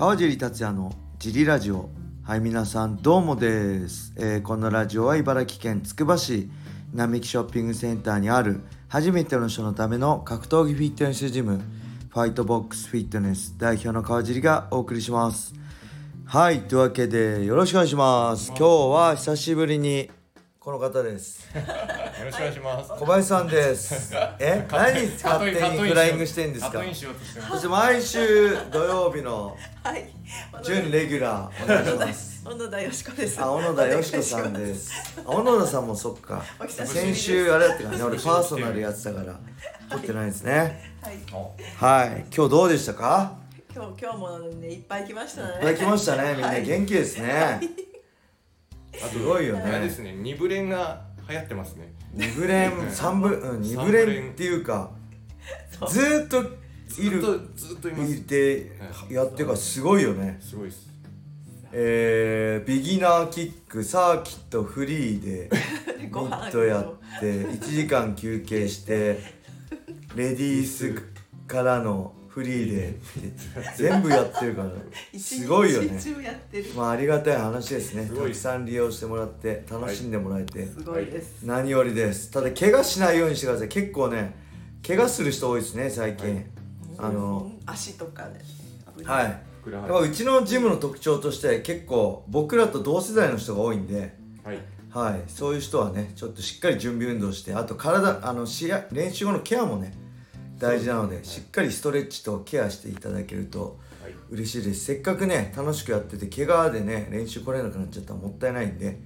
[0.00, 1.90] 川尻達也のジリラジオ。
[2.22, 6.48] はい皆さんどうもです、えーこのラジオは茨城県つくば市
[6.94, 11.60] 並木ショッピングセンターにある初めての人のための格闘技フィットネスジム
[12.08, 15.52] ファイトボックスフィットネス代表の川尻がお送りします。
[16.24, 18.48] はいというわけでよろしくお願いします。
[18.52, 20.08] 今日は久しぶりに
[20.60, 21.48] この方です。
[21.56, 21.62] よ
[22.22, 22.90] ろしくお願いします。
[22.90, 24.12] 小林さんです。
[24.38, 24.66] え？
[24.70, 26.82] 何勝手にフライングしてんですか？
[27.50, 30.12] そして毎週土曜日のはい。
[30.62, 32.42] 準レギュラーお願いします。
[32.44, 33.40] 小野田よしこです。
[33.40, 34.92] あ小野田よしこさんです。
[35.16, 36.42] あ小野田さんもそっか。
[36.68, 38.04] 先週あれだったからね。
[38.04, 39.40] 俺パーソナルやってたから。
[39.88, 40.92] 撮ってないですね。
[41.00, 42.04] はい。
[42.10, 42.24] はい。
[42.36, 43.32] 今日どうでしたか？
[43.74, 45.54] 今日今日もねいっぱい来ましたね。
[45.56, 46.32] いただきましたね。
[46.34, 47.60] みんなはい元気ですね
[49.08, 51.92] すごいよあれですねね、二ブレンが流行ってますね。
[52.12, 54.90] 二ブレン三ブうん二ブレンっていうか
[55.88, 56.42] ずーっと
[57.00, 57.20] いる。
[57.20, 58.12] ずっとずっといます。
[58.12, 58.72] いて
[59.10, 60.38] やってるからすごいよね。
[60.40, 60.90] すごいです。
[61.72, 65.50] えー、ビギナーキックサーキットフリーで
[66.02, 69.20] ミご飯ットやって1時間休憩して
[70.16, 71.00] レディース
[71.46, 72.94] からのフリーで。
[73.76, 74.70] 全部やってるから。
[75.18, 75.96] すごいよね。
[75.96, 76.64] 一日中やってる。
[76.76, 78.08] まあありがたい話ですね。
[78.08, 81.42] たくさん利用してもらって楽しんでもらえて、すごいです。
[81.42, 82.30] 何よりです。
[82.30, 83.68] ただ怪我しないようにしてください。
[83.68, 84.36] 結構ね
[84.86, 86.46] 怪我する人多いですね最近、はい。
[86.98, 88.40] あのうん足とかね。
[88.96, 89.42] 危なはい。
[89.60, 94.58] ふくらはやっぱうちのジムの特徴として結構僕らと同世代の人が多いんで、はい。
[94.90, 99.92] はい、そういう人はねちょっとしっかり準備運動してあと体あの試合練習後のケアもね
[100.60, 104.14] 大事なのでしっかりストレッチとケアしていただけるとはい。
[104.30, 109.00] 嬉しいですせっかくね楽しくやってて怪我でね練習来れなくなっちゃったらもったいないんで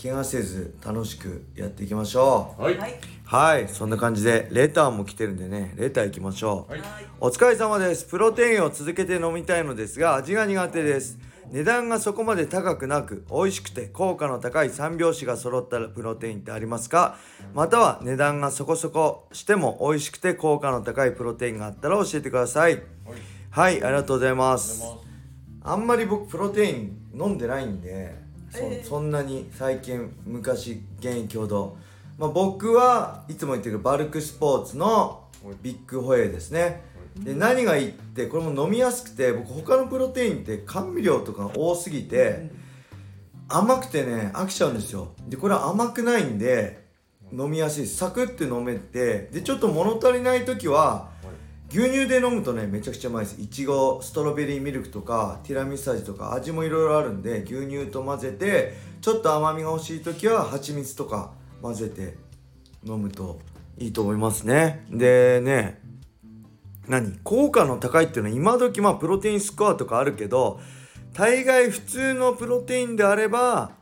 [0.00, 2.76] 怪我せず楽しくやっていきましょうはい。
[2.76, 3.00] はい。
[3.24, 6.82] はいそんな感じでレターも来てるんでねレター行きましょう、はい。
[7.18, 8.04] お疲れ様です。
[8.04, 11.18] プロテインを続けて飲みたいのですが、味が苦手です。
[11.50, 17.16] 値段がそこまで高くなく、美味しくて効果の高い三拍子が揃ったプロテインってありますか？
[17.54, 22.74] または値段がそこそこしても美味しくて効果の高いプロテインがあったら教えてください。
[22.74, 22.82] はい。
[23.50, 24.52] はい、ありがとうございま。
[24.52, 25.06] ありがとうございます
[25.62, 28.14] あんまり僕プロテイン飲んでないんで、
[28.52, 31.76] そえーそんなに最近昔現役ほど、
[32.18, 35.24] まあ、僕はいつも言ってるバルクスポーツの
[35.62, 36.82] ビッグホエーですね
[37.20, 42.50] で何がいいってこれも飲みやすくて僕他のプロテインって甘味料とか多すぎて
[43.48, 45.12] 甘くてね飽きちゃうんですよ。
[45.28, 46.84] でこれは甘くないんで
[47.32, 47.86] 飲みやすい。
[47.86, 51.10] サクッて飲めてでちょっと物足りない時は
[51.68, 53.40] 牛乳で飲むとねめちゃくちゃうまいです。
[53.40, 61.32] いちごストロベリーミルクとかティラミス味とか味もいろいろあるんで牛乳と混ぜてちょっと甘みが欲しい時は蜂蜜とか
[61.62, 62.16] 混ぜて
[62.84, 63.40] 飲むと
[63.78, 64.86] いいと思いますね。
[64.90, 65.85] でね
[66.88, 67.18] 何？
[67.24, 70.60] 効果の高いっていうのは今時まあプロテインスコアとかあるけど
[71.14, 73.72] 大概普通のプロテインであれば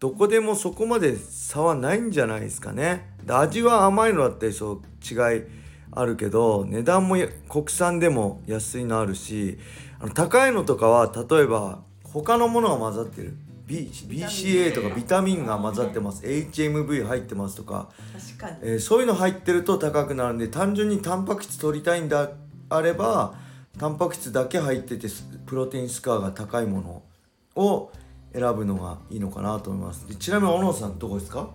[0.00, 3.14] どこでもそこまで差はないんじゃないですかね。
[3.24, 5.42] で味は甘いのだったりそう違い
[5.90, 7.16] あるけど値段も
[7.48, 9.58] 国産でも安いのあるし
[10.00, 13.36] あの高いのとかは例えば他のものが混ざってる。
[13.68, 16.24] B BCA とかビタミンが混ざってます。
[16.24, 17.90] HMV 入ってますとか。
[18.38, 18.56] 確かに。
[18.62, 22.30] えーそういうの入ってると高くなるんで単純にタンパク質取りたいんだ
[22.70, 23.34] あれば
[23.78, 27.92] タンパク質だけ入っててスプロテインスコアが高いものを
[28.32, 30.08] 選ぶのがいいのかなと思います。
[30.08, 31.50] でちなみに小野さんどこですか？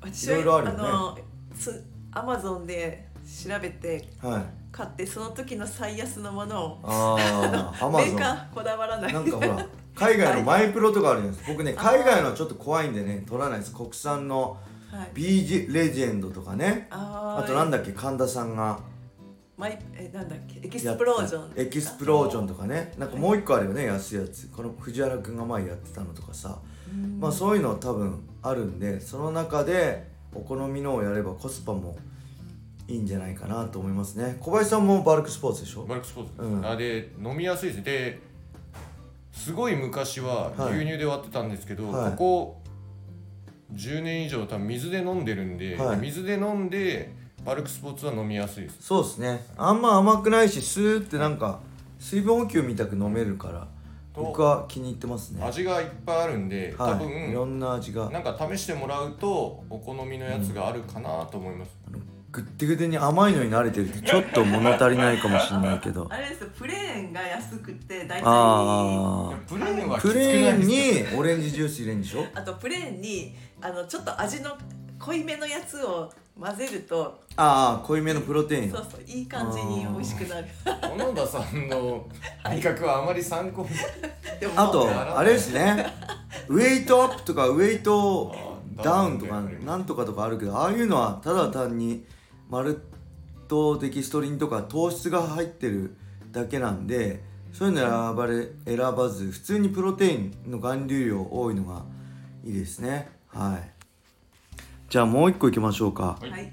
[0.00, 1.22] 私いろいろあるよね。
[2.12, 4.42] アマゾンで調べてはい。
[4.72, 6.78] 買ってその時の最安のものを。
[6.84, 9.12] ああアマゾンメーカーこだわらない。
[9.12, 11.52] なんかほら海外のマイプロとかあるじゃないですか。
[11.52, 13.74] 僕ね海外のはちょっと怖いんでね取らないです。
[13.74, 14.58] 国産の
[14.90, 15.10] はい。
[15.14, 16.88] B ジレジェンドとかね。
[16.90, 18.80] あとなんだっけ神田さんが。
[19.56, 20.66] マイえなんだっけ？
[20.66, 21.52] エキスプロージョン。
[21.56, 22.94] エキスプロージョンとかね。
[22.98, 24.48] なんかもう一個あるよね安いやつ。
[24.48, 26.58] この藤原君が前やってたのとかさ。
[27.20, 31.96] まあそういうの多分あるんでその中でお好みのをやればコスパも
[32.88, 34.38] いいんじゃないかなと思いますね。
[34.40, 35.84] 小林さんもバルクスポーツでしょ？
[35.84, 36.66] バルクスポーツです、うん。
[36.66, 38.20] あで飲みやすいですで
[39.40, 40.76] すごい昔ははい。
[40.76, 42.10] 牛乳で割ってたんですけど、はい。
[42.12, 42.62] ここ
[43.72, 45.98] 10年以上多分水で飲んでるんで、はい。
[45.98, 47.14] 水で飲んで
[47.44, 48.76] バルクスポーツは飲みやすいです。
[48.82, 49.46] そうですね。
[49.56, 51.60] あんま甘くないしスーってなんか
[51.98, 53.68] 水分補給みたく飲めるから
[54.12, 55.42] と僕は気に入ってますね。
[55.42, 57.30] 味がいっぱいあるんで、多はい。
[57.30, 58.10] いろ分んな味が。
[58.10, 61.70] なんか試してもらうとお好みのやつがあるかなと思います、
[62.32, 66.06] ぐってぐてに甘いのに慣れてるってちょっと物足りないかもしれないけど。
[66.08, 68.22] あれですよプレーンが安くて大体。
[68.24, 72.24] あプレーンはプレーンにオレンジジュース入れるんでしょ？
[72.34, 74.56] あとプレーンにあのちょっと味の
[74.98, 77.20] 濃いめのやつを混ぜると。
[77.36, 80.46] ああ濃いめのプロテインそうそういい感じに美味しくなる。
[80.64, 82.08] 小野田さんの
[82.44, 83.70] 味覚はあまり参考に。
[84.38, 84.88] でもあと
[85.18, 85.84] あれですね。
[86.48, 88.32] ウェイトアップとかウェイト
[88.76, 92.04] ダウンとかなんとかとかあるけどああいうのはただ単に
[92.50, 92.82] マル
[93.46, 95.96] トデキストリンとか糖質が入ってる
[96.32, 101.84] だけなんでそういうの選ばれ選ばず普通にプロテインの含有量多いのが
[102.44, 103.08] いいですね。
[103.28, 103.70] はい。
[104.88, 106.18] じゃあもう一個いきましょうか。
[106.20, 106.52] はい。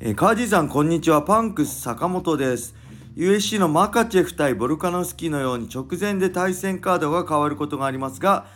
[0.00, 1.22] えー、カージーさんこんにちは。
[1.22, 2.74] パンクス坂本です。
[3.16, 8.46] USC のマカチェフ対ボルカノスキーのように直前で対戦カードが変わることがありますが、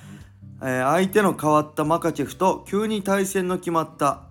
[0.61, 4.28] えー相手の変わったマカチェフと急に対戦の決まった、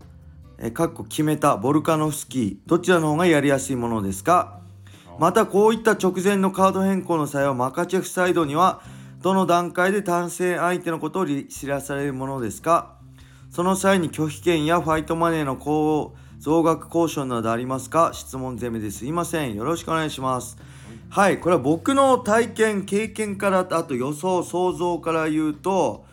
[0.59, 4.59] えーかっこ決めたボルカノフスキーどちらの方がやりやすいものですか？
[5.19, 8.81] またこういった直前のカード変更の際はマカチェフサイドには
[9.21, 12.95] どの段階で対戦相手のことを知らされるものですか？
[13.49, 15.57] その際に拒否権やファイトマネーの
[16.39, 18.11] 増額交渉などありますか？
[18.13, 19.55] 質問攻めですいません。
[19.55, 20.57] よろしくお願いします。
[21.09, 26.05] はいこれは僕の体験経験からあと予想想像から言うと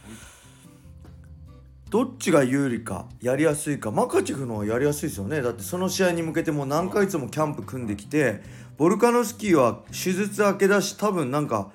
[1.94, 5.40] どっちが有利かやりやすいかマカチェフの方がやりやすいですよね。
[5.40, 8.42] だってその試合に向けてもう何ヶ月もキャンプ組んできて
[8.76, 11.70] ボルカノスキーは手術明けだし多分なんか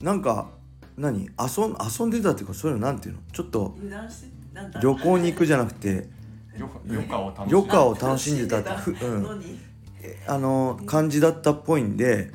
[0.00, 0.48] なんか
[0.98, 3.20] 何遊ん遊んでたっていうかそういうのなんていうの？
[3.32, 3.76] ちょっと
[4.82, 6.08] 旅行に行くじゃなくて
[6.58, 7.06] よ余
[7.62, 8.58] 暇を楽しんでた。
[8.58, 9.42] ってふうん。
[10.26, 12.32] あの感じだったっぽいんで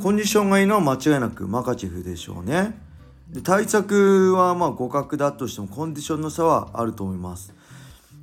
[0.00, 2.82] コンディションがいいのは間違いなくマカチェフでしょうね
[3.34, 7.52] で対策はまあ互角だとしてもコンディションの差はあると思います。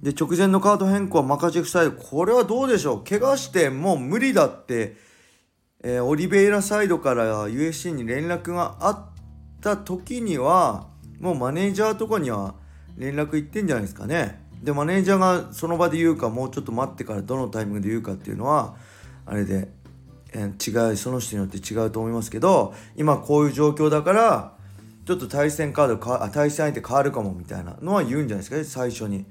[0.02, 3.04] で直前のカード変更はマカチェフサイドこれはどうでしょう？
[3.04, 4.96] 怪我してもう無理だって、
[5.84, 9.06] えーオリベイラサイドから USC に連絡があっ
[9.60, 10.88] た時には
[11.20, 12.56] もうマネージャーとかには
[12.98, 14.42] 連絡行ってんじゃないですかね。
[14.64, 18.76] でマネージャーがその場で言うかもうちょっと待ってからどのタイミングで言うかっていうのは
[19.26, 19.68] あれで、
[20.32, 24.61] えー違いその人によって違うと思いますけど今こういう状況だから
[25.06, 29.26] ちょっと対戦カードかあ対戦相手変わるかもみたいなのは言うんじゃないですかね最初に。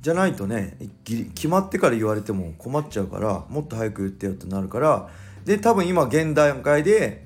[0.00, 5.08] じゃないとね決まってから言われても困っちゃうからもっと早く言ってよってなるから
[5.44, 7.24] で多分今現段階で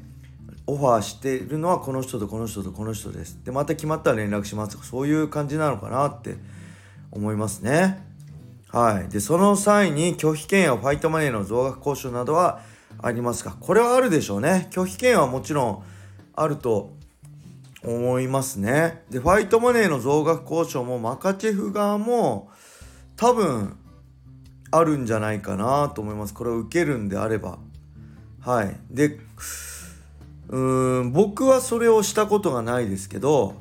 [0.66, 3.38] オファーしてるのはこの人とこの人とこの人です。
[3.44, 6.36] でまた決まったら連絡しますとかそういう感じなのかなって
[7.12, 8.04] 思いますね。
[8.68, 9.08] はい。
[9.08, 12.60] でその際に拒否権やファイトマネーの増額交渉などは
[13.00, 13.56] ありますか？
[13.58, 14.68] これはあるでしょうね。
[14.70, 15.82] 拒否権はもちろん
[16.34, 16.95] あると
[17.84, 19.02] 思いますね。
[19.10, 22.50] でファイトマネーの増額交渉もマカチェフ側も
[23.16, 23.76] 多分
[24.70, 26.34] あるんじゃないかなと思います。
[26.34, 27.58] これを受けるんであれば。
[28.40, 28.76] はい。
[28.90, 29.18] で
[30.48, 33.54] うーん僕はそれをしたことがないですけど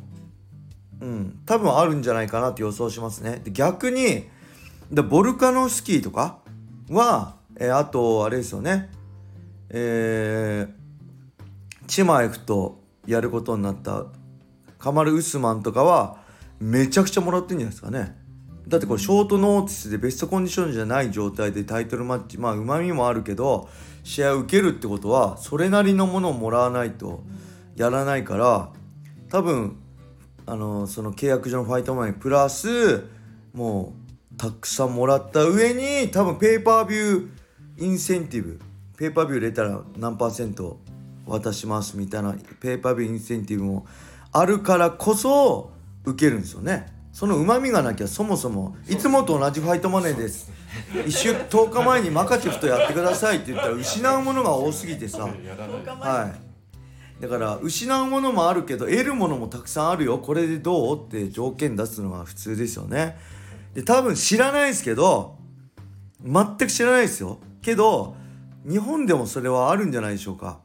[1.01, 3.41] うん多分あるんじゃないかなと予想しますね。
[3.43, 4.27] で逆に
[4.91, 6.39] でボルカノスキーとか
[6.89, 8.89] は、えーあとあれですよね。
[9.69, 10.85] えー
[11.87, 14.05] チマエフとやることになった
[14.77, 16.17] カマル・ウスマンとかは
[16.59, 18.15] めちゃくちゃもらってんじゃないですかね。
[18.67, 23.69] だってこれショートノーティスでベストコンディションじゃない状態でタイトルマッチまあうまみもあるけど
[24.03, 27.23] 試合を受けるってことはそれなりのものをもらわないと
[27.75, 28.71] やらないから
[29.29, 29.77] 多分
[30.47, 33.03] あのその契約上のファイトマネープラス
[33.53, 33.93] も
[34.33, 38.59] うたくさんもらった上に多分ペーパービューインセンティブ
[38.97, 40.79] ペーパービュー入れたら何パーセント
[41.25, 43.85] 渡しますみたいなペーパービューインセンティブも
[44.31, 45.71] あるからこそ
[46.03, 46.93] 受けるんですよね。
[47.11, 50.51] そのうまみがなきゃそもそもいつもと同じファイトマネーです。
[50.93, 55.23] 1週10日前にマカチェフとやってくださいって言ったら失うものが多すぎてさ。
[55.23, 56.33] は
[57.19, 57.21] い。
[57.21, 60.17] だから失うものもあるけど得るものもたくさんあるよ。
[60.19, 63.17] これでどうって条件出すのが普通ですよね。
[63.73, 65.37] で多分知らないですけど
[66.21, 67.39] 全く知らないですよ。
[67.61, 68.17] けど
[68.67, 70.64] 日本でもそれはあるんじゃないでしょうか。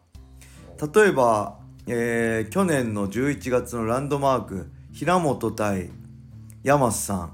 [0.81, 5.91] 例えば、えー去年の11月のランドマーク平本対
[6.63, 7.33] ヤマスさん。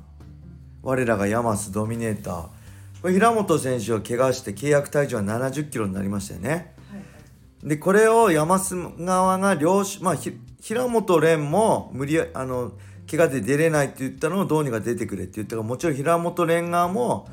[0.82, 2.42] 我らがヤマスドミネーター。
[3.02, 6.48] これ平本選手は怪我して契約体重は7 0キロになりましたよね。
[6.50, 6.64] はいは
[7.64, 7.68] い。
[7.68, 12.72] でこれを山須側が両しまあひ平本蓮も無理やあの
[13.08, 17.28] 怪我で出れないって言ったのをどうにか出てくれって言ったからもちろん平本蓮側も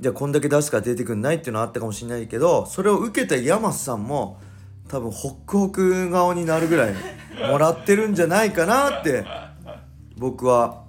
[0.00, 4.38] じゃあこんだけ出すから出てくんないっていうのはあったかもしれないけどそれを受けた山須さんも
[4.94, 6.94] 多分ホックホク顔になるぐらい
[7.50, 9.24] もらってるんじゃないかなって
[10.16, 10.84] 僕は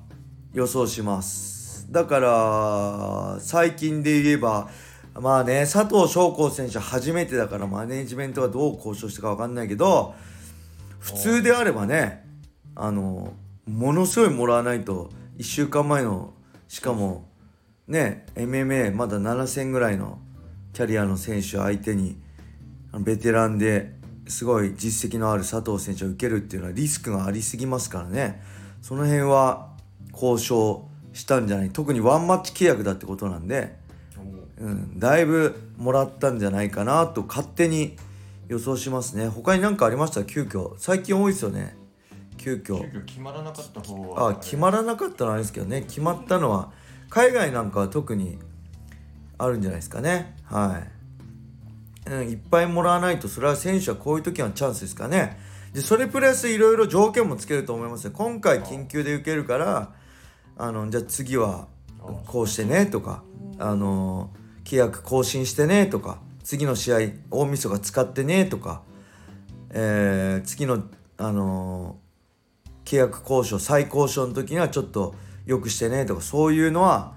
[0.53, 1.91] 予想します。
[1.91, 4.69] だから最近で言えば
[5.15, 10.13] まあね佐藤翔子選手初めてだからマネージメントがどう交渉したか分かんないけど
[10.99, 12.27] 普通であればね
[12.75, 13.33] あの
[13.65, 15.09] ものすごいもらわないと
[15.39, 16.35] 1週間前の
[16.67, 17.27] しかも
[17.87, 20.19] ね MMA まだ7戦ぐらいの
[20.73, 22.23] キャリアの選手相手に
[22.99, 23.94] ベテランで
[24.27, 28.41] すごい実績のある佐藤選手を受けるっていうのはリスクがありすぎますからね。
[28.81, 29.69] その辺は
[30.13, 31.69] 交渉したんじゃない。
[31.69, 33.77] 特にワンマッチ契約だってことなんで、
[34.59, 37.97] うん、だいぶもらったんじゃないかなと勝手に
[38.47, 39.27] 予想しますね。
[39.27, 40.23] 他に何かありました？
[40.23, 40.75] 急遽。
[40.77, 41.75] 最近多いですよね。
[42.37, 42.79] 急遽。
[42.91, 44.29] 急遽決まらなかった方は。
[44.29, 45.81] あ決まらなかったのはあれですけどね。
[45.81, 46.71] 決まったのは
[47.09, 48.37] 海外なんかは特に
[49.37, 50.35] あるんじゃないですかね。
[50.43, 50.91] はい、
[52.07, 55.39] うん、いっぱいもらわないとそれは選手はこういう時はチャンスですかね。
[55.73, 59.91] でそれプラスいろいろ条件もつけると思います今回緊急で受けるから
[60.55, 61.67] あのじゃあ次は
[62.27, 63.23] こうしてねとか
[63.59, 64.29] あの
[64.63, 66.97] 契約更新してねとか次の試合
[67.29, 68.83] 大晦日使ってねとか、
[69.71, 70.83] えー次の
[71.17, 71.97] あの
[72.85, 77.15] 契約交渉再交渉の時にはちょっとよくしてねとかそういうのは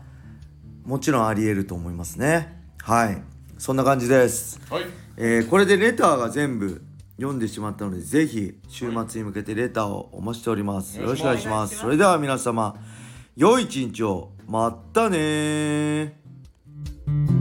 [0.84, 2.60] もちろんありえると思いますね。
[2.82, 3.22] はい。
[3.58, 4.84] そんな感じです、はい。
[5.16, 6.82] えーこれでレターが全部
[7.16, 10.98] 読んでしまったのでぜひ週末に向けてレターをお待ちしております。
[10.98, 11.76] よろしくお願いします。
[11.76, 12.76] それでは皆様
[13.36, 14.30] 良い一日を。
[14.48, 17.37] まったねー